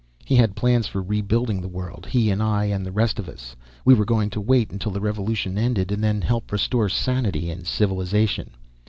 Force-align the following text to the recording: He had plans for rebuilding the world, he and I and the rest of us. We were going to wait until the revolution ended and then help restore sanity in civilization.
He 0.25 0.35
had 0.35 0.55
plans 0.55 0.87
for 0.87 0.99
rebuilding 0.99 1.61
the 1.61 1.67
world, 1.67 2.07
he 2.09 2.31
and 2.31 2.41
I 2.41 2.65
and 2.65 2.83
the 2.83 2.91
rest 2.91 3.19
of 3.19 3.29
us. 3.29 3.55
We 3.85 3.93
were 3.93 4.03
going 4.03 4.31
to 4.31 4.41
wait 4.41 4.71
until 4.71 4.91
the 4.91 4.99
revolution 4.99 5.59
ended 5.59 5.91
and 5.91 6.03
then 6.03 6.21
help 6.23 6.51
restore 6.51 6.89
sanity 6.89 7.51
in 7.51 7.65
civilization. 7.65 8.49